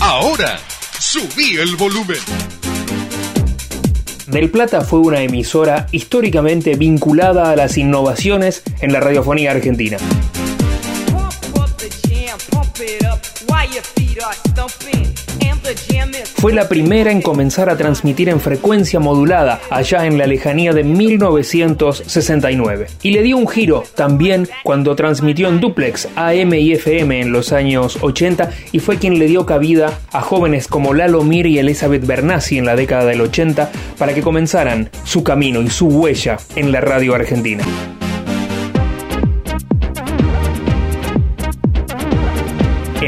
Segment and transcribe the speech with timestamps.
[0.00, 0.58] Ahora,
[0.98, 2.16] subí el volumen.
[4.28, 9.98] Del Plata fue una emisora históricamente vinculada a las innovaciones en la radiofonía argentina.
[16.36, 20.84] Fue la primera en comenzar a transmitir en frecuencia modulada allá en la lejanía de
[20.84, 22.86] 1969.
[23.02, 27.52] Y le dio un giro también cuando transmitió en duplex AM y FM en los
[27.52, 32.06] años 80 y fue quien le dio cabida a jóvenes como Lalo Mir y Elizabeth
[32.06, 36.72] Bernassi en la década del 80 para que comenzaran su camino y su huella en
[36.72, 37.64] la radio argentina.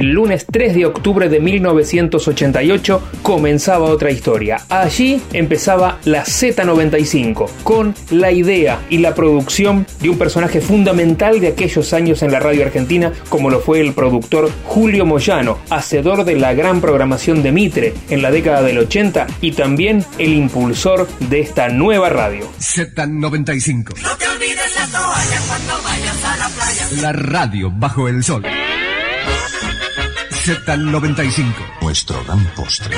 [0.02, 4.59] El lunes 3 de octubre de 1988 comenzaba otra historia.
[4.69, 11.47] Allí empezaba la Z95, con la idea y la producción de un personaje fundamental de
[11.47, 16.34] aquellos años en la radio argentina, como lo fue el productor Julio Moyano, hacedor de
[16.34, 21.39] la gran programación de Mitre en la década del 80 y también el impulsor de
[21.39, 22.50] esta nueva radio.
[22.59, 24.03] Z95.
[24.03, 27.03] No te olvides la toalla cuando vayas a la playa.
[27.03, 28.44] La radio bajo el sol.
[30.42, 31.82] Z95.
[31.82, 32.96] Nuestro gran postre.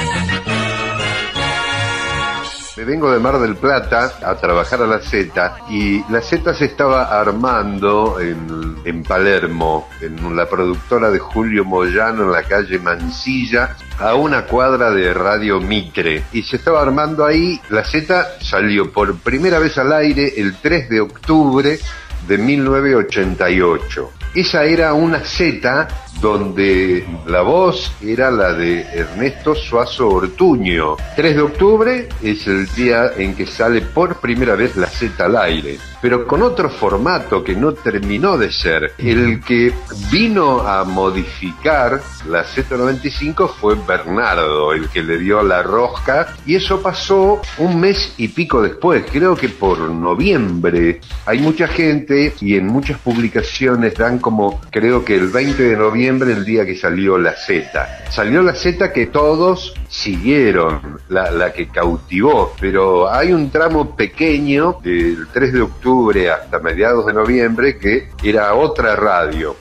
[2.78, 6.64] Me vengo de Mar del Plata a trabajar a la Z y la Z se
[6.64, 13.76] estaba armando en, en, Palermo, en la productora de Julio Moyano en la calle Mansilla,
[13.98, 16.24] a una cuadra de Radio Mitre.
[16.32, 20.88] Y se estaba armando ahí, la Z salió por primera vez al aire el 3
[20.88, 21.78] de octubre
[22.26, 24.23] de 1988.
[24.34, 25.86] Esa era una Z
[26.20, 30.96] donde la voz era la de Ernesto Suazo Ortuño.
[31.16, 35.36] 3 de octubre es el día en que sale por primera vez la Z al
[35.36, 38.92] aire, pero con otro formato que no terminó de ser.
[38.98, 39.72] El que
[40.10, 46.80] vino a modificar la Z95 fue Bernardo, el que le dio la rosca, y eso
[46.80, 51.00] pasó un mes y pico después, creo que por noviembre.
[51.26, 56.32] Hay mucha gente y en muchas publicaciones dan como, creo que el 20 de noviembre,
[56.32, 58.10] el día que salió la Z.
[58.10, 65.28] Salió la Z que todos siguieron, la, que cautivó, pero hay un tramo pequeño del
[65.30, 69.56] 3 de octubre hasta mediados de noviembre que era otra radio.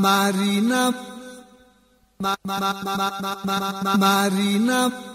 [0.00, 0.92] Marina.
[3.96, 5.11] Marina.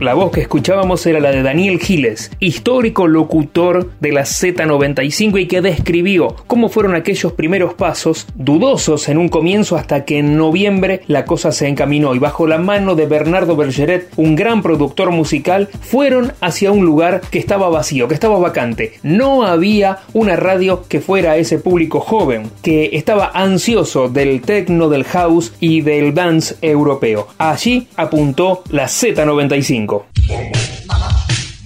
[0.00, 5.46] La voz que escuchábamos era la de Daniel Giles, histórico locutor de la Z95 y
[5.46, 11.02] que describió cómo fueron aquellos primeros pasos, dudosos en un comienzo hasta que en noviembre
[11.06, 15.68] la cosa se encaminó y bajo la mano de Bernardo Bergeret, un gran productor musical,
[15.82, 18.94] fueron hacia un lugar que estaba vacío, que estaba vacante.
[19.02, 24.88] No había una radio que fuera a ese público joven, que estaba ansioso del techno,
[24.88, 27.28] del house y del dance europeo.
[27.36, 29.89] Allí apuntó la Z95.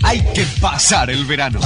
[0.02, 1.60] Hay que pasar el verano.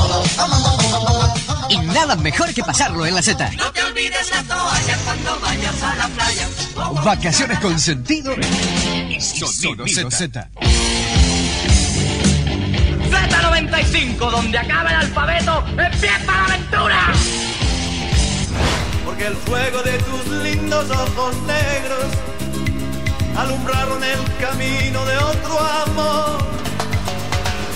[1.69, 3.51] Y nada mejor que pasarlo en la Z.
[3.57, 6.49] No te olvides la toalla cuando vayas a la playa.
[7.05, 8.35] Vacaciones con sentido
[9.09, 10.49] y sonido Z.
[13.11, 17.13] Z95, donde acaba el alfabeto, empieza la aventura.
[19.05, 22.38] Porque el fuego de tus lindos ojos negros
[23.38, 26.68] alumbraron el camino de otro amor.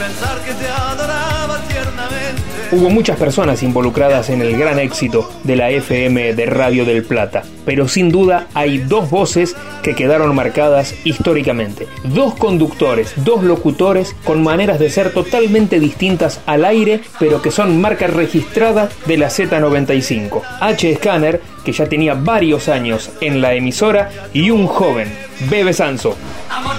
[0.02, 2.42] Pensar que te adoraba tiernamente.
[2.72, 7.44] Hubo muchas personas involucradas en el gran éxito de la FM de Radio del Plata,
[7.64, 9.54] pero sin duda hay dos voces
[9.84, 11.86] que quedaron marcadas históricamente.
[12.02, 17.80] Dos conductores, dos locutores con maneras de ser totalmente distintas al aire, pero que son
[17.80, 20.42] marcas registradas de la Z95.
[20.60, 20.96] H.
[20.96, 25.16] Scanner, que ya tenía varios años en la emisora, y un joven,
[25.48, 26.16] Bebe Sanso.
[26.50, 26.71] Amor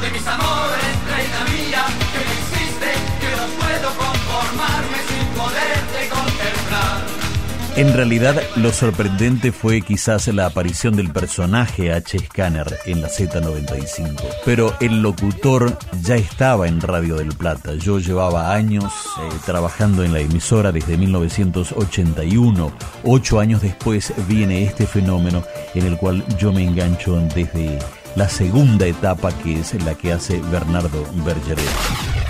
[7.76, 12.20] En realidad, lo sorprendente fue quizás la aparición del personaje H.
[12.20, 14.22] Scanner en la Z95.
[14.46, 17.74] Pero el locutor ya estaba en Radio del Plata.
[17.74, 22.72] Yo llevaba años eh, trabajando en la emisora desde 1981.
[23.06, 25.44] Ocho años después viene este fenómeno
[25.74, 27.80] en el cual yo me engancho desde
[28.16, 32.23] la segunda etapa que es la que hace Bernardo Bergeret.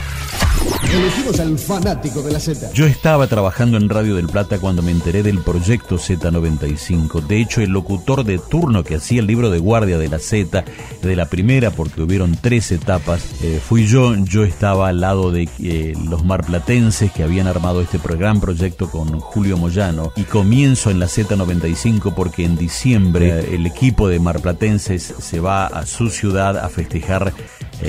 [0.94, 2.72] Elegimos al fanático de la Z.
[2.74, 7.26] Yo estaba trabajando en Radio del Plata cuando me enteré del proyecto Z95.
[7.26, 10.64] De hecho, el locutor de turno que hacía el libro de guardia de la Z,
[11.02, 14.16] de la primera, porque hubieron tres etapas, eh, fui yo.
[14.16, 19.20] Yo estaba al lado de eh, los marplatenses que habían armado este gran proyecto con
[19.20, 20.12] Julio Moyano.
[20.16, 25.86] Y comienzo en la Z95 porque en diciembre el equipo de marplatenses se va a
[25.88, 27.34] su ciudad a festejar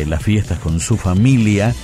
[0.06, 1.74] las fiestas con su familia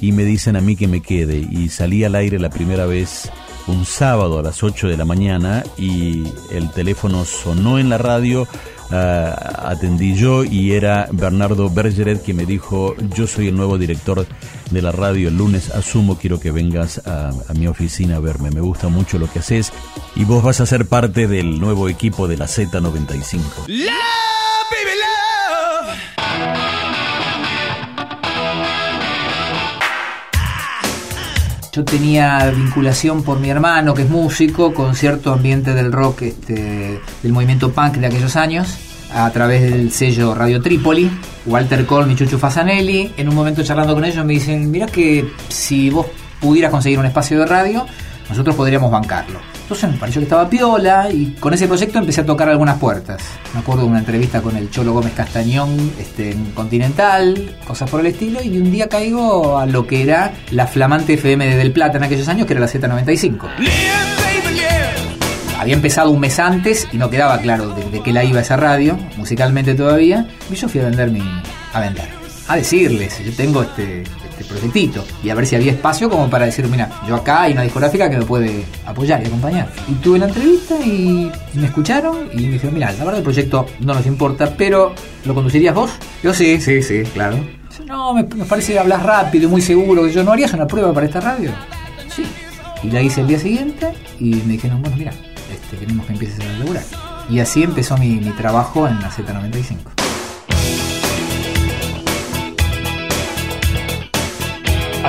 [0.00, 1.38] y me dicen a mí que me quede.
[1.38, 3.30] Y salí al aire la primera vez
[3.66, 8.48] un sábado a las 8 de la mañana y el teléfono sonó en la radio.
[8.90, 14.26] Ah, atendí yo y era Bernardo Bergeret que me dijo yo soy el nuevo director
[14.70, 18.50] de la radio el lunes asumo quiero que vengas a, a mi oficina a verme
[18.50, 19.74] me gusta mucho lo que haces
[20.16, 23.66] y vos vas a ser parte del nuevo equipo de la Z95
[31.72, 37.00] yo tenía vinculación por mi hermano, que es músico, con cierto ambiente del rock, este,
[37.22, 38.76] del movimiento punk de aquellos años,
[39.12, 41.10] a través del sello Radio Trípoli,
[41.46, 43.12] Walter Cole y Chuchu Fasanelli.
[43.16, 46.06] En un momento charlando con ellos me dicen, mira que si vos
[46.40, 47.86] pudieras conseguir un espacio de radio,
[48.28, 49.57] nosotros podríamos bancarlo.
[49.68, 53.20] Entonces me pareció que estaba piola y con ese proyecto empecé a tocar algunas puertas.
[53.52, 58.00] Me acuerdo de una entrevista con el Cholo Gómez Castañón este, en Continental, cosas por
[58.00, 61.72] el estilo, y un día caigo a lo que era la flamante FM de Del
[61.72, 63.40] Plata en aquellos años, que era la Z95.
[65.58, 68.98] Había empezado un mes antes y no quedaba claro de, qué la iba esa radio,
[69.18, 71.20] musicalmente todavía, y yo fui a vender mi.
[71.74, 72.08] a vender.
[72.46, 74.04] A decirles, yo tengo este,
[74.38, 77.52] este proyectito y a ver si había espacio como para decir, mira, yo acá hay
[77.52, 79.68] una discográfica que me puede apoyar y acompañar.
[79.88, 83.66] Y tuve la entrevista y, me escucharon y me dijeron, mira, la verdad el proyecto
[83.80, 84.94] no nos importa, pero
[85.24, 85.90] ¿lo conducirías vos?
[86.22, 87.38] Yo sí, sí, sí, claro.
[87.86, 90.92] No, me, parece que hablas rápido y muy seguro, que yo no harías una prueba
[90.92, 91.50] para esta radio.
[92.14, 92.24] Sí.
[92.82, 95.12] Y la hice el día siguiente y me dijeron, bueno, mira,
[95.52, 96.84] este, queremos que empieces a laburar.
[97.30, 100.07] Y así empezó mi, mi trabajo en la Z95.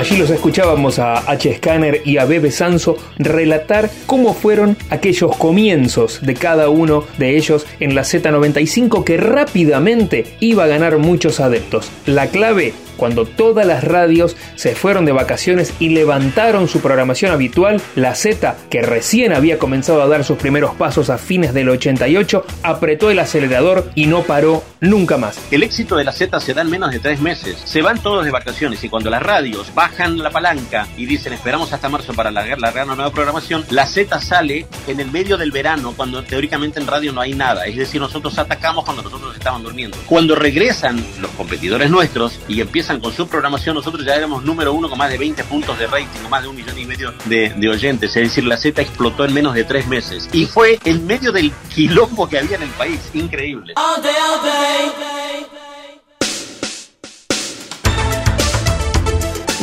[0.00, 1.56] Allí los escuchábamos a H.
[1.56, 7.66] Scanner y a Bebe Sanso relatar cómo fueron aquellos comienzos de cada uno de ellos
[7.80, 11.92] en la Z95 que rápidamente iba a ganar muchos adeptos.
[12.06, 17.80] La clave cuando todas las radios se fueron de vacaciones y levantaron su programación habitual,
[17.96, 22.44] la Z, que recién había comenzado a dar sus primeros pasos a fines del 88,
[22.62, 25.40] apretó el acelerador y no paró nunca más.
[25.50, 27.56] El éxito de la Z se da en menos de tres meses.
[27.64, 31.72] Se van todos de vacaciones y cuando las radios bajan la palanca y dicen esperamos
[31.72, 35.52] hasta marzo para largar, largar una nueva programación, la Z sale en el medio del
[35.52, 37.64] verano cuando teóricamente en radio no hay nada.
[37.64, 39.96] Es decir, nosotros atacamos cuando nosotros estaban durmiendo.
[40.04, 44.88] Cuando regresan los competidores nuestros y empiezan con su programación, nosotros ya éramos número uno
[44.88, 47.68] con más de 20 puntos de rating, con más de un millón y medio de,
[47.68, 48.16] oyentes.
[48.16, 50.28] Es decir, la Z explotó en menos de tres meses.
[50.32, 53.00] Y fue en medio del quilombo que había en el país.
[53.14, 53.74] Increíble.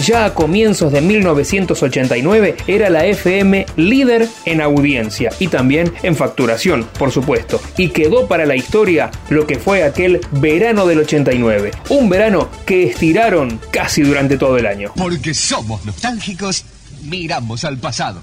[0.05, 6.88] Ya a comienzos de 1989 era la FM líder en audiencia y también en facturación,
[6.97, 12.09] por supuesto, y quedó para la historia lo que fue aquel verano del 89, un
[12.09, 14.91] verano que estiraron casi durante todo el año.
[14.95, 16.65] Porque somos nostálgicos,
[17.03, 18.21] miramos al pasado.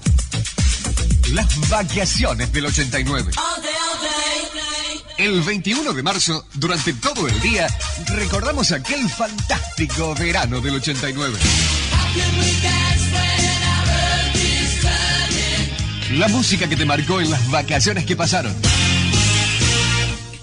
[1.33, 3.31] Las vacaciones del 89.
[5.17, 7.67] El 21 de marzo, durante todo el día,
[8.07, 11.39] recordamos aquel fantástico verano del 89.
[16.17, 18.53] La música que te marcó en las vacaciones que pasaron.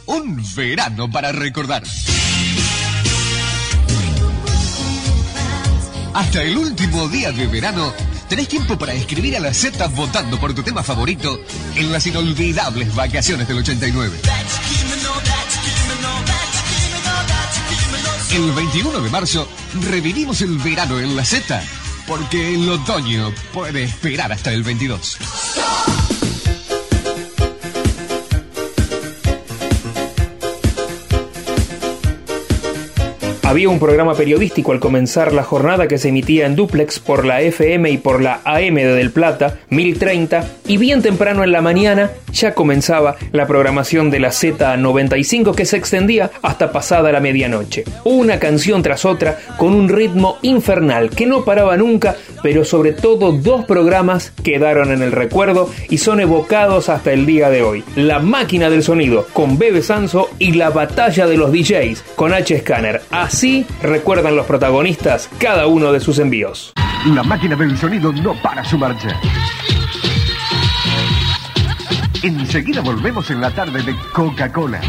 [0.06, 1.82] Un verano para recordar.
[6.14, 7.92] Hasta el último día de verano,
[8.28, 11.40] tenés tiempo para escribir a la Z votando por tu tema favorito
[11.74, 14.18] en las inolvidables vacaciones del 89.
[18.34, 19.46] El 21 de marzo
[19.90, 21.62] revivimos el verano en la Z,
[22.06, 25.18] porque el otoño puede esperar hasta el 22.
[33.52, 37.42] Había un programa periodístico al comenzar la jornada que se emitía en duplex por la
[37.42, 42.12] FM y por la AM de Del Plata, 1030, y bien temprano en la mañana
[42.32, 47.84] ya comenzaba la programación de la Z95 que se extendía hasta pasada la medianoche.
[48.04, 53.32] Una canción tras otra con un ritmo infernal que no paraba nunca, pero sobre todo
[53.32, 57.84] dos programas quedaron en el recuerdo y son evocados hasta el día de hoy.
[57.96, 62.60] La máquina del sonido con Bebe Sanso y la batalla de los DJs con H
[62.60, 63.02] Scanner.
[63.80, 66.72] Recuerdan los protagonistas cada uno de sus envíos.
[67.06, 69.20] La máquina del sonido no para su marcha.
[72.22, 74.80] Enseguida volvemos en la tarde de Coca-Cola.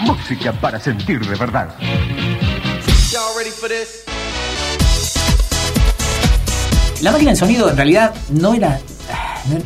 [0.00, 1.74] Música para sentir de verdad.
[7.00, 8.78] La máquina del sonido en realidad no era,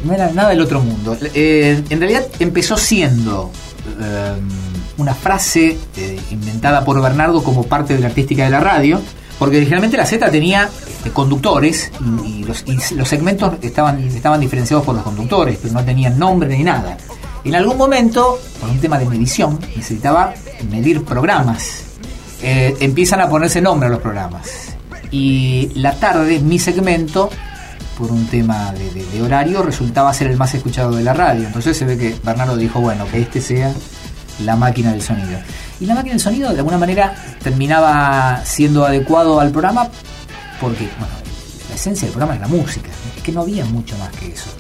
[0.05, 1.19] no era nada del otro mundo.
[1.35, 3.51] Eh, en realidad empezó siendo
[4.01, 4.35] eh,
[5.01, 9.01] una frase eh, inventada por Bernardo como parte de la artística de la radio,
[9.39, 11.91] porque originalmente la Z tenía este, conductores
[12.27, 16.99] y, los, segmentos estaban, estaban diferenciados por los conductores, pero no tenían nombre ni nada.
[17.43, 20.35] En algún momento, por un tema de medición, necesitaba
[20.71, 21.85] medir programas.
[22.43, 24.77] Eh, empiezan a ponerse nombre a los programas.
[25.11, 27.31] Y la tarde, mi segmento,
[27.97, 31.47] por un tema de horario, resultaba ser el más escuchado de la radio.
[31.47, 33.73] Entonces se ve que Bernardo dijo, bueno, que este sea
[34.45, 35.39] la máquina del sonido.
[35.81, 39.89] Y la máquina del sonido de alguna manera terminaba siendo adecuado al programa
[40.61, 41.15] porque, bueno,
[41.69, 42.91] la esencia del programa es la música.
[43.17, 44.51] Es que no había mucho más que eso.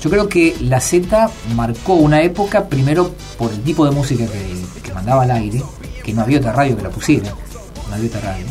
[0.00, 4.82] Yo creo que la Z marcó una época primero por el tipo de música que,
[4.82, 5.62] que mandaba al aire,
[6.04, 7.32] que no había otra radio que la pusiera,
[7.88, 8.46] no había otra radio.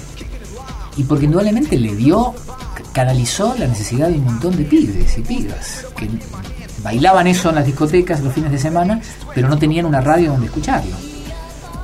[0.98, 2.34] Y porque indudablemente le dio,
[2.92, 6.10] canalizó la necesidad de un montón de pibes y pibas que
[6.84, 9.00] bailaban eso en las discotecas los fines de semana,
[9.34, 10.96] pero no tenían una radio donde escucharlo.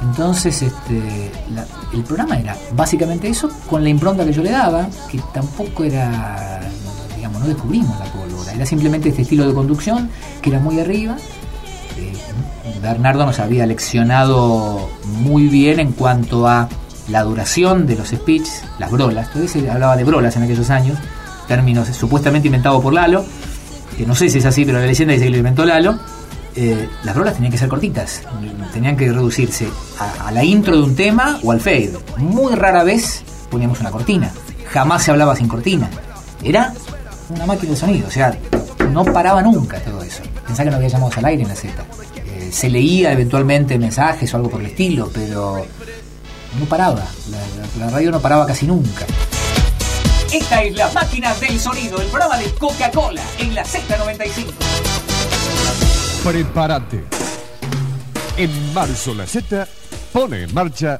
[0.02, 4.88] Entonces, este, la- el programa era básicamente eso, con la impronta que yo le daba,
[5.10, 6.60] que tampoco era,
[7.16, 10.10] digamos, no descubrimos la pólvora, era simplemente este estilo de conducción
[10.42, 11.16] que era muy arriba.
[11.98, 12.14] Eh,
[12.82, 16.68] Bernardo nos había leccionado muy bien en cuanto a
[17.08, 20.98] la duración de los speeches, las brolas, todavía se hablaba de brolas en aquellos años,
[21.48, 23.24] términos supuestamente inventados por Lalo,
[23.98, 25.98] que no sé si es así, pero la leyenda dice que lo inventó Lalo.
[26.56, 28.22] Eh, las brolas tenían que ser cortitas,
[28.72, 29.68] tenían que reducirse
[30.00, 31.94] a, la intro de un tema o al fade.
[32.18, 34.32] Muy rara vez poníamos una cortina,
[34.72, 35.90] jamás se hablaba sin cortina.
[36.44, 36.72] Era
[37.30, 38.38] una máquina de sonido, o sea,
[38.92, 40.22] no paraba nunca todo eso.
[40.46, 41.74] Pensá que no había llamados al aire en la Z.
[42.18, 45.66] Eh, se leía eventualmente mensajes o algo por el estilo, pero
[46.60, 47.04] no paraba.
[47.32, 49.06] La- la radio no paraba casi nunca.
[50.34, 54.52] Esta es la máquina del sonido, el programa de Coca-Cola en la Z95.
[56.24, 57.04] Prepárate.
[58.38, 59.68] En marzo la Z
[60.12, 60.98] pone en marcha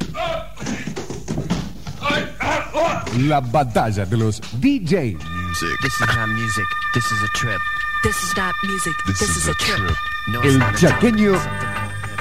[3.18, 5.18] la batalla de los DJs.
[5.82, 6.66] This is not music.
[6.94, 7.62] This is a trip.
[8.04, 8.94] This is not music.
[9.08, 9.98] This, is, a trip.
[10.28, 11.34] No, El chaqueño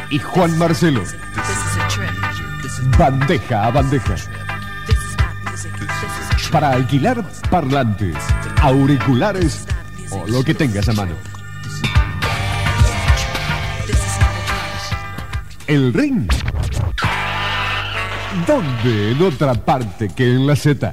[0.09, 1.01] y Juan Marcelo.
[1.01, 2.97] This is a trip.
[2.97, 4.42] Bandeja a bandeja.
[6.53, 8.15] Para alquilar parlantes,
[8.61, 9.67] auriculares
[10.11, 11.15] o lo que tengas a mano.
[15.67, 16.31] El ring.
[18.47, 20.93] ¿Dónde en otra parte que en la Z?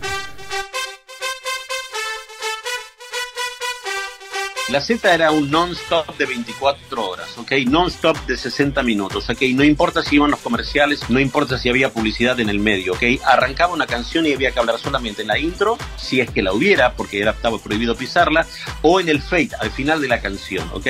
[4.72, 7.54] La Z era un non-stop de 24 horas, ¿ok?
[7.66, 9.42] Non-stop de 60 minutos, ¿ok?
[9.56, 13.04] No importa si iban los comerciales, no importa si había publicidad en el medio, ¿ok?
[13.26, 16.54] Arrancaba una canción y había que hablar solamente en la intro, si es que la
[16.54, 18.46] hubiera, porque era, estaba prohibido pisarla,
[18.84, 20.88] o en el fade, al final de la canción, ¿ok?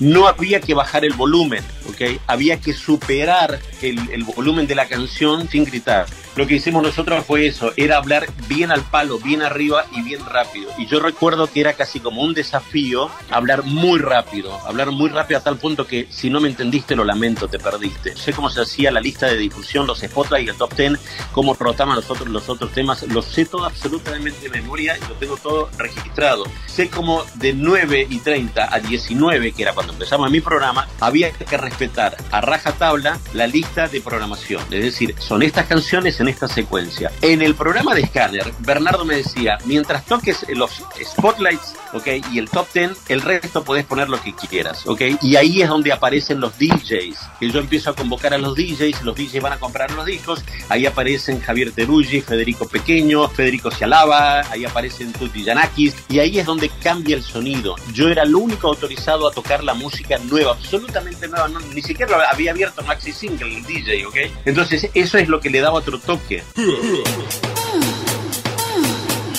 [0.00, 2.20] No había que bajar el volumen, ¿ok?
[2.26, 6.06] Había que superar el, el volumen de la canción sin gritar.
[6.36, 10.24] Lo que hicimos nosotros fue eso, era hablar bien al palo, bien arriba y bien
[10.24, 10.70] rápido.
[10.78, 15.40] Y yo recuerdo que era casi como un desafío hablar muy rápido, hablar muy rápido
[15.40, 18.16] a tal punto que si no me entendiste lo lamento, te perdiste.
[18.16, 20.92] Sé cómo se hacía la lista de difusión, los spotlight y el top 10,
[21.32, 25.14] cómo rotaban los otros, los otros temas, lo sé todo absolutamente de memoria y lo
[25.14, 26.44] tengo todo registrado.
[26.66, 31.32] Sé cómo de 9 y 30 a 19, que era cuando empezamos mi programa, había
[31.32, 34.62] que respetar a rajatabla la lista de programación.
[34.70, 37.10] Es decir, son estas canciones en esta secuencia.
[37.22, 42.06] En el programa de Scanner, Bernardo me decía, mientras toques los spotlights, ¿ok?
[42.32, 45.02] Y el top 10, el resto podés poner lo que quieras, ¿ok?
[45.22, 49.02] Y ahí es donde aparecen los DJs, que yo empiezo a convocar a los DJs,
[49.02, 54.40] los DJs van a comprar los discos, ahí aparecen Javier Teruggi, Federico Pequeño, Federico Cialaba,
[54.50, 57.74] ahí aparecen Tuti Yanakis, y ahí es donde cambia el sonido.
[57.92, 62.16] Yo era el único autorizado a tocar la música nueva, absolutamente nueva, no- ni siquiera
[62.30, 64.16] había abierto Maxi Single, el DJ, ¿ok?
[64.44, 65.98] Entonces eso es lo que le daba otro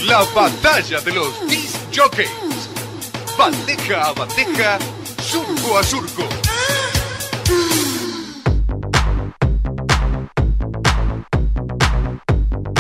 [0.05, 2.29] La batalla de los disc jockeys.
[3.37, 4.79] Bandeja a bandeja,
[5.21, 6.23] surco a surco.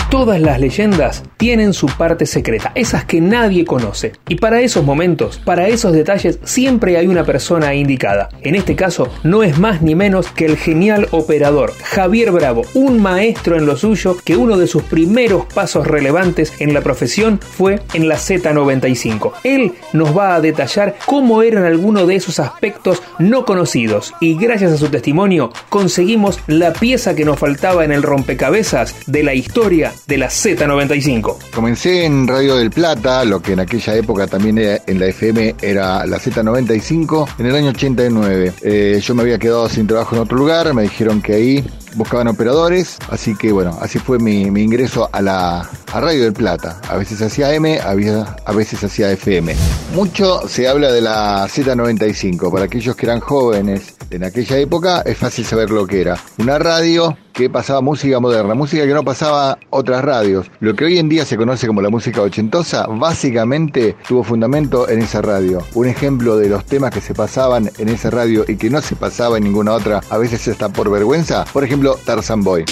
[0.09, 4.11] Todas las leyendas tienen su parte secreta, esas que nadie conoce.
[4.29, 8.29] Y para esos momentos, para esos detalles, siempre hay una persona indicada.
[8.43, 13.01] En este caso, no es más ni menos que el genial operador Javier Bravo, un
[13.01, 17.79] maestro en lo suyo que uno de sus primeros pasos relevantes en la profesión fue
[17.95, 19.31] en la Z95.
[19.43, 24.73] Él nos va a detallar cómo eran algunos de esos aspectos no conocidos y gracias
[24.73, 29.91] a su testimonio conseguimos la pieza que nos faltaba en el rompecabezas de la historia
[30.05, 31.30] de la Z95.
[31.53, 35.55] Comencé en Radio del Plata, lo que en aquella época también era- en la FM
[35.61, 38.53] era la Z95, en el año 89.
[38.61, 42.27] Eh, yo me había quedado sin trabajo en otro lugar, me dijeron que ahí buscaban
[42.27, 46.79] operadores, así que bueno, así fue mi, ingreso a la a Radio del Plata.
[46.89, 49.55] A veces hacía M, había- a veces hacía FM.
[49.93, 52.51] Mucho se habla de la Z95.
[52.51, 56.17] Para aquellos que eran jóvenes en aquella época es fácil saber lo que era.
[56.37, 60.51] Una radio que pasaba música moderna, música que no pasaba otras radios.
[60.59, 65.01] Lo que hoy en día se conoce como la música ochentosa, básicamente tuvo fundamento en
[65.01, 65.59] esa radio.
[65.73, 68.95] Un ejemplo de los temas que se pasaban en esa radio y que no se
[68.97, 72.65] pasaba en ninguna otra, a veces hasta por vergüenza, por ejemplo, Tarzan Boy.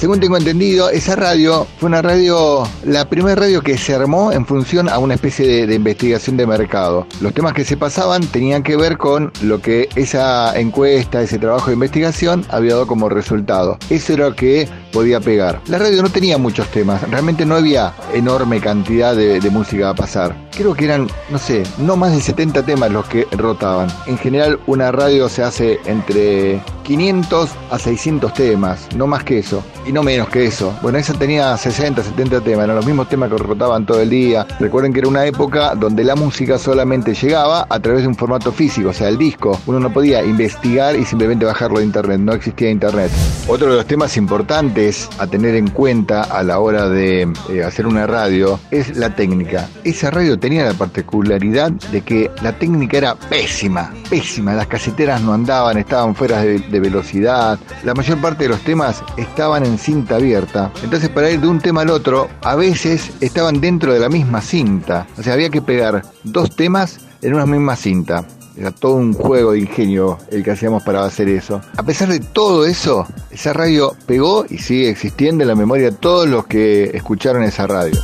[0.00, 4.46] Según tengo entendido, esa radio fue una radio, la primera radio que se armó en
[4.46, 7.06] función a una especie de, de investigación de mercado.
[7.20, 11.66] Los temas que se pasaban tenían que ver con lo que esa encuesta, ese trabajo
[11.66, 13.76] de investigación había dado como resultado.
[13.90, 15.60] Eso era lo que podía pegar.
[15.66, 20.36] La radio no tenía muchos temas, realmente no había enorme cantidad de, música a pasar.
[20.56, 23.88] Creo que eran, no sé, no más de 70 temas los que rotaban.
[24.06, 29.64] En general una radio se hace entre 500 a 600 temas, no más que eso,
[29.86, 30.72] y no menos que eso.
[30.82, 34.46] Bueno, esa tenía 60, 70 temas, eran los mismos temas que rotaban todo el día.
[34.60, 38.52] Recuerden que era una época donde la música solamente llegaba a través de un formato
[38.52, 39.58] físico, o sea, el disco.
[39.66, 43.10] Uno no podía investigar y simplemente bajarlo de internet, no existía internet.
[43.48, 44.79] Otro de los temas importantes
[45.18, 49.68] a tener en cuenta a la hora de eh, hacer una radio es la técnica.
[49.84, 54.54] Esa radio tenía la particularidad de que la técnica era pésima, pésima.
[54.54, 57.58] Las caseteras no andaban, estaban fuera de, de velocidad.
[57.84, 60.72] La mayor parte de los temas estaban en cinta abierta.
[60.82, 64.40] Entonces para ir de un tema al otro, a veces estaban dentro de la misma
[64.40, 65.06] cinta.
[65.18, 68.24] O sea, había que pegar dos temas en una misma cinta.
[68.60, 71.62] Era todo un juego de ingenio el que hacíamos para hacer eso.
[71.78, 75.96] A pesar de todo eso, esa radio pegó y sigue existiendo en la memoria de
[75.96, 77.98] todos los que escucharon esa radio.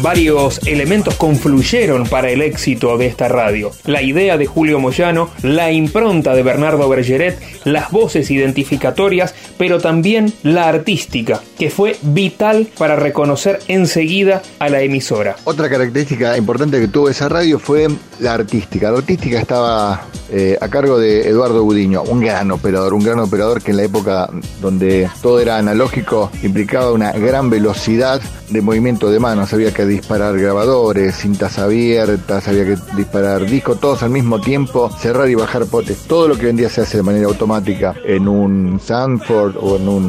[0.00, 3.70] Varios elementos confluyeron para el éxito de esta radio.
[3.84, 10.32] La idea de Julio Moyano, la impronta de Bernardo Bergeret, las voces identificatorias, pero también
[10.42, 15.36] la artística, que fue vital para reconocer enseguida a la emisora.
[15.44, 17.88] Otra característica importante que tuvo esa radio fue
[18.20, 18.90] la artística.
[18.90, 23.62] La artística estaba eh, a cargo de Eduardo Budiño, un gran operador, un gran operador
[23.62, 24.28] que en la época
[24.60, 29.52] donde todo era analógico implicaba una gran velocidad de movimiento de manos.
[29.72, 35.34] Que disparar grabadores, cintas abiertas, había que disparar discos, todos al mismo tiempo, cerrar y
[35.34, 35.98] bajar potes.
[36.06, 39.76] Todo lo que hoy en día se hace de manera automática en un Sanford o
[39.76, 40.08] en un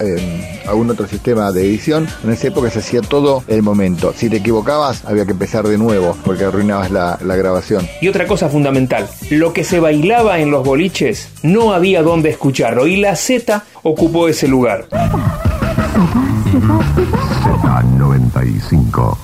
[0.00, 2.06] en algún otro sistema de edición.
[2.24, 4.12] En esa época se hacía todo el momento.
[4.16, 7.86] Si te equivocabas, había que empezar de nuevo porque arruinabas la, la grabación.
[8.00, 12.86] Y otra cosa fundamental, lo que se bailaba en los boliches no había dónde escucharlo
[12.86, 14.86] y la Z ocupó ese lugar.
[16.60, 19.16] Z95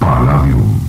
[0.00, 0.80] Palladium.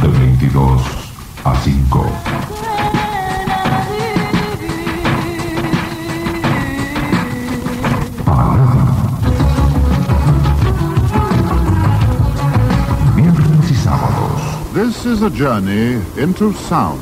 [0.00, 0.80] De 22
[1.44, 2.06] a 5
[13.16, 14.72] Viernes y sábados.
[14.74, 17.00] This is a journey into sound.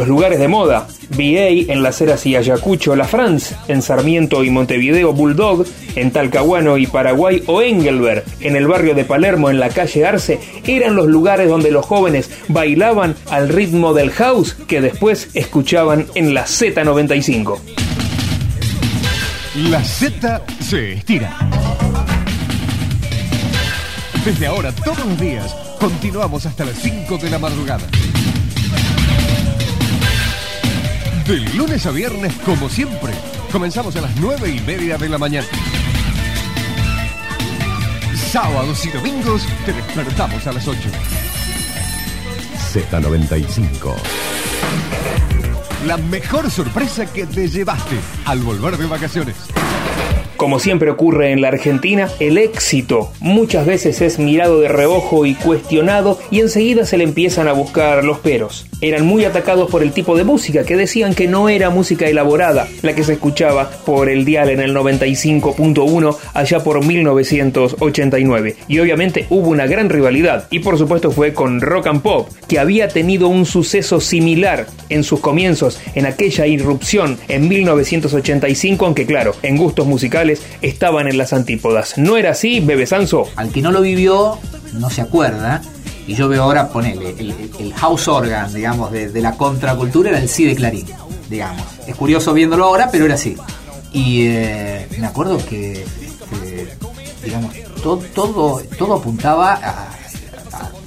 [0.00, 4.48] Los lugares de moda, VA en Las Heras y Ayacucho, La France en Sarmiento y
[4.48, 9.68] Montevideo, Bulldog en Talcahuano y Paraguay o Engelberg en el barrio de Palermo en la
[9.68, 15.28] calle Arce eran los lugares donde los jóvenes bailaban al ritmo del house que después
[15.34, 17.58] escuchaban en la Z95.
[19.68, 21.36] La Z se estira.
[24.24, 27.84] Desde ahora, todos los días, continuamos hasta las 5 de la madrugada.
[31.30, 33.12] De lunes a viernes, como siempre,
[33.52, 35.46] comenzamos a las 9 y media de la mañana.
[38.16, 40.80] Sábados y domingos, te despertamos a las 8.
[42.72, 43.94] Z95
[45.86, 49.36] La mejor sorpresa que te llevaste al volver de vacaciones.
[50.36, 55.36] Como siempre ocurre en la Argentina, el éxito muchas veces es mirado de reojo y
[55.36, 58.66] cuestionado y enseguida se le empiezan a buscar los peros.
[58.80, 62.68] Eran muy atacados por el tipo de música que decían que no era música elaborada
[62.82, 68.56] la que se escuchaba por el dial en el 95.1 allá por 1989.
[68.68, 72.58] Y obviamente hubo una gran rivalidad y por supuesto fue con Rock and Pop, que
[72.58, 79.34] había tenido un suceso similar en sus comienzos en aquella irrupción en 1985, aunque claro,
[79.42, 81.98] en gustos musicales estaban en las antípodas.
[81.98, 83.28] ¿No era así, Bebe Sanso?
[83.36, 84.38] Al que no lo vivió,
[84.74, 85.62] no se acuerda.
[86.10, 90.28] Y yo veo ahora, ponele, el, el house organ, digamos, de, la contracultura era el
[90.28, 90.84] sí de Clarín,
[91.28, 91.62] digamos.
[91.86, 93.36] Es curioso viéndolo ahora, pero era así.
[93.92, 95.84] Y eh, me acuerdo que,
[97.22, 99.88] digamos, todo, todo, todo apuntaba a,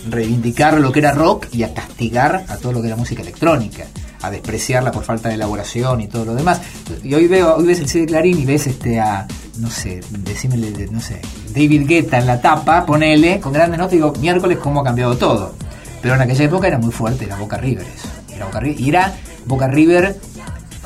[0.09, 3.85] reivindicar lo que era rock y a castigar a todo lo que era música electrónica
[4.23, 6.59] a despreciarla por falta de elaboración y todo lo demás.
[7.01, 9.25] Y hoy veo, hoy ves el C de Clarín y ves este a,
[9.57, 11.21] no sé, decímele, no sé,
[11.53, 15.53] David Guetta en la tapa, ponele, con grandes notas digo, miércoles cómo ha cambiado todo.
[16.01, 18.09] Pero en aquella época era muy fuerte, era Boca River eso.
[18.35, 19.13] Era Boca River, y era
[19.45, 20.17] Boca River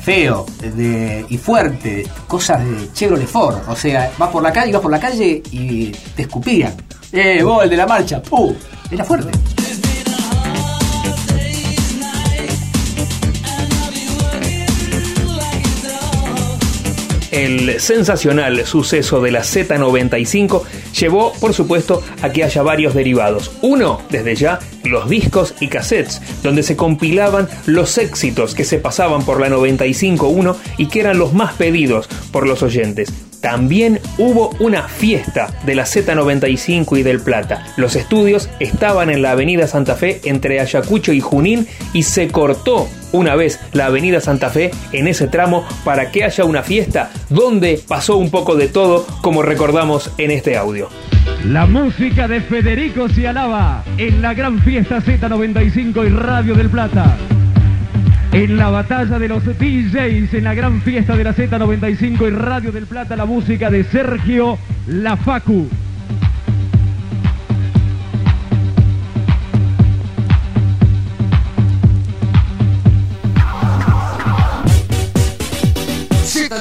[0.00, 3.58] feo de, y fuerte, cosas de Chevrolet Ford.
[3.68, 6.74] O sea, vas por la calle, vas por la calle y te escupían.
[7.12, 8.54] Eh, vos, el de la marcha, ¡pum!
[8.90, 9.57] Era fuerte.
[17.30, 20.62] El sensacional suceso de la Z95
[20.98, 23.50] llevó, por supuesto, a que haya varios derivados.
[23.60, 29.24] Uno, desde ya, los discos y cassettes, donde se compilaban los éxitos que se pasaban
[29.24, 33.12] por la 95.1 y que eran los más pedidos por los oyentes.
[33.40, 37.66] También hubo una fiesta de la Z95 y del Plata.
[37.76, 42.88] Los estudios estaban en la Avenida Santa Fe entre Ayacucho y Junín y se cortó
[43.12, 47.80] una vez la Avenida Santa Fe en ese tramo para que haya una fiesta donde
[47.86, 50.88] pasó un poco de todo como recordamos en este audio.
[51.44, 57.16] La música de Federico Cialaba en la gran fiesta Z95 y Radio del Plata.
[58.32, 62.72] En la batalla de los DJs, en la gran fiesta de la Z95 y Radio
[62.72, 65.68] del Plata, la música de Sergio La Facu.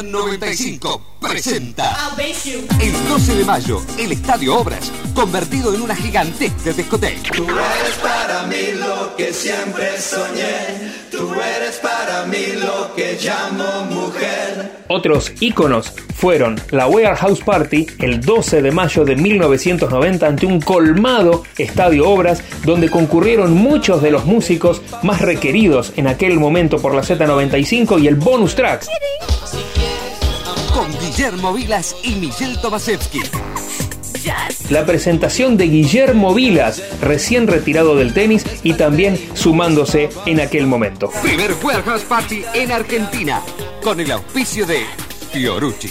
[0.01, 2.13] Z95 presenta
[2.79, 7.31] el 12 de mayo, el Estadio Obras, convertido en una gigantesca discoteca.
[7.35, 10.91] Tú eres para mí lo que siempre soñé.
[11.11, 14.71] Tú eres para mí lo que llamo mujer.
[14.87, 21.43] Otros íconos fueron la Warehouse Party el 12 de mayo de 1990 ante un colmado
[21.57, 27.01] estadio Obras donde concurrieron muchos de los músicos más requeridos en aquel momento por la
[27.01, 28.87] Z95 y el bonus tracks.
[30.77, 33.19] Con Guillermo Vilas y Michelle Tomasevsky.
[34.69, 41.09] La presentación de Guillermo Vilas, recién retirado del tenis y también sumándose en aquel momento.
[41.23, 43.41] Primer Warehouse Party en Argentina,
[43.81, 44.85] con el auspicio de
[45.31, 45.89] Fiorucci.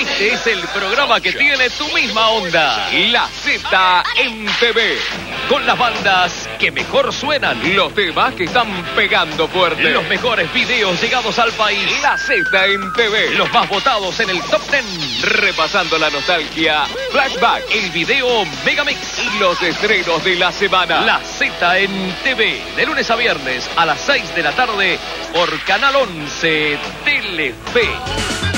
[0.00, 2.90] Este es el programa que tiene tu misma onda.
[3.12, 4.98] La Z en TV.
[5.48, 7.58] Con las bandas que mejor suenan.
[7.74, 9.90] Los temas que están pegando fuerte.
[9.90, 12.00] Los mejores videos llegados al país.
[12.02, 13.34] La Z en TV.
[13.34, 15.22] Los más votados en el top 10.
[15.22, 16.84] Repasando la nostalgia.
[17.10, 17.62] Flashback.
[17.70, 19.18] El video Megamix.
[19.18, 21.00] Y los estrenos de la semana.
[21.00, 22.62] La Z en TV.
[22.76, 24.98] De lunes a viernes a las 6 de la tarde.
[25.32, 28.51] Por Canal 11 Telefe.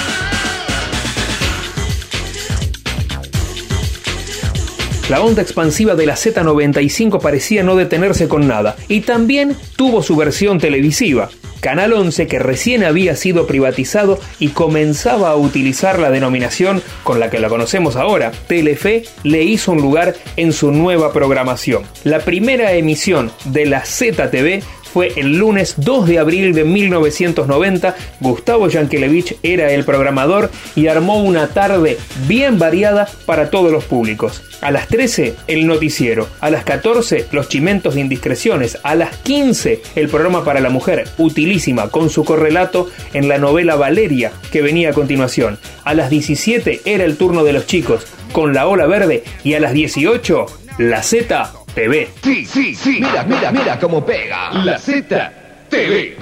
[5.11, 10.17] La onda expansiva de la Z95 parecía no detenerse con nada, y también tuvo su
[10.17, 11.29] versión televisiva.
[11.61, 17.29] Canal 11, que recién había sido privatizado y comenzaba a utilizar la denominación con la
[17.29, 21.83] que la conocemos ahora, Telefe, le hizo un lugar en su nueva programación.
[22.05, 24.63] La primera emisión de la ZTV
[24.95, 27.97] fue el lunes 2 de abril de 1990.
[28.21, 34.45] Gustavo Yankelevich era el programador y armó una tarde bien variada para todos los públicos.
[34.61, 39.83] A las 13 el noticiero, a las 14 los chimentos de indiscreciones, a las 15
[39.97, 44.91] el programa para la mujer, utilísima con su correlato en la novela Valeria que venía
[44.91, 45.59] a continuación.
[45.83, 49.61] A las 17 era el turno de los chicos con la ola verde y a
[49.61, 50.47] las 18
[50.79, 52.09] la Z TV.
[52.23, 53.01] Sí, sí, sí.
[53.01, 54.51] Mira, mira, mira cómo pega.
[54.53, 55.33] La Z
[55.69, 56.17] TV.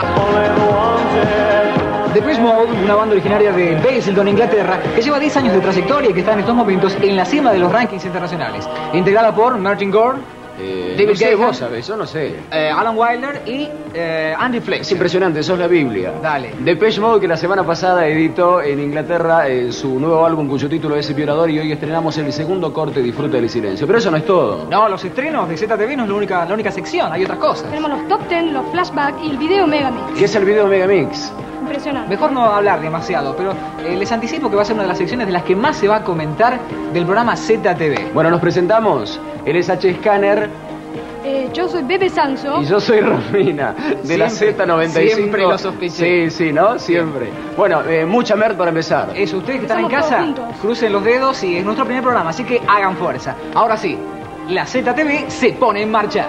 [2.15, 6.12] Depeche Mode, una banda originaria de Basildon, Inglaterra, que lleva 10 años de trayectoria y
[6.12, 8.69] que está en estos momentos en la cima de los rankings internacionales.
[8.93, 10.19] Integrada por Martin Gore,
[10.59, 12.37] Eh, David no sé, vos sabés, yo no sé.
[12.51, 14.83] Eh, Alan Wilder y eh, Andy Flex.
[14.83, 16.12] Es impresionante, sos la Biblia.
[16.23, 16.55] Dale.
[16.61, 20.97] Depeche Mode que la semana pasada editó en Inglaterra eh, su nuevo álbum cuyo título
[20.97, 23.87] es Violador y hoy estrenamos el segundo corte Disfruta del silencio.
[23.87, 24.67] Pero eso no es todo.
[24.71, 27.69] No, los estrenos de ZTV no es la única, la única sección, hay otras cosas.
[27.71, 30.19] Tenemos los top 10, los flashbacks y el video Megamix.
[30.19, 31.33] ¿Qué es el video Megamix?
[31.61, 32.11] Impresionante.
[32.11, 33.53] Mejor no hablar demasiado, pero
[33.85, 35.77] eh, les anticipo que va a ser una de las secciones de las que más
[35.77, 36.59] se va a comentar
[36.93, 38.12] del programa ZTV.
[38.12, 39.21] Bueno, nos presentamos.
[39.46, 39.94] Él es H.
[39.94, 40.48] Scanner
[41.24, 42.61] Eh, yo soy Bebe Sanso.
[42.62, 45.14] y yo soy Romina, de la Siempre- Z95.
[45.14, 46.28] siempre lo sospeché.
[46.28, 46.78] Sí, sí, ¿no?
[46.81, 47.28] Siempre.
[47.57, 49.11] Bueno, eh, mucha mer para empezar.
[49.14, 50.44] Eso, ustedes que están en casa, juntos.
[50.61, 53.37] crucen los dedos y es nuestro primer programa, así que hagan fuerza.
[53.55, 53.96] Ahora sí,
[54.48, 56.26] la ZTV se pone en marcha.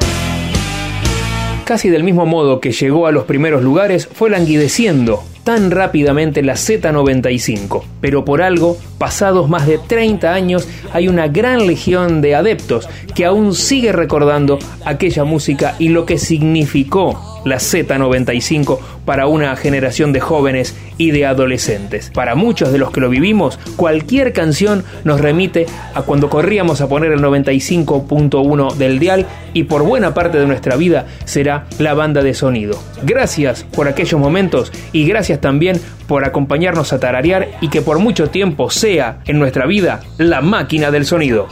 [1.66, 6.54] Casi del mismo modo que llegó a los primeros lugares, fue languideciendo tan rápidamente la
[6.54, 7.84] Z95.
[8.02, 13.26] Pero por algo, pasados más de 30 años, hay una gran legión de adeptos que
[13.26, 20.20] aún sigue recordando aquella música y lo que significó la Z95 para una generación de
[20.20, 22.10] jóvenes y de adolescentes.
[22.14, 26.88] Para muchos de los que lo vivimos, cualquier canción nos remite a cuando corríamos a
[26.88, 32.24] poner el 95.1 del dial y por buena parte de nuestra vida será la banda
[32.24, 32.80] de sonido.
[33.04, 38.30] Gracias por aquellos momentos y gracias también por acompañarnos a tararear y que por mucho
[38.30, 41.48] tiempo sea en nuestra vida la máquina del sonido.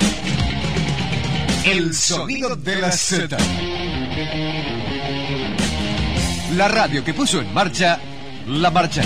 [1.65, 3.38] El sonido de la Z.
[6.56, 8.00] La radio que puso en marcha
[8.48, 9.04] la marcha.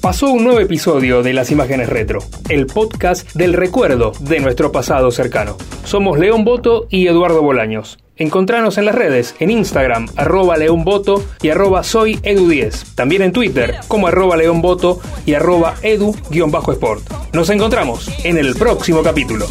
[0.00, 5.10] Pasó un nuevo episodio de Las Imágenes Retro, el podcast del recuerdo de nuestro pasado
[5.10, 5.56] cercano.
[5.84, 7.98] Somos León Boto y Eduardo Bolaños.
[8.18, 12.94] Encontranos en las redes, en Instagram, arroba León Boto y arroba soy Edu10.
[12.96, 17.32] También en Twitter, como arroba León Boto y arroba Edu-Sport.
[17.32, 19.46] Nos encontramos en el próximo capítulo.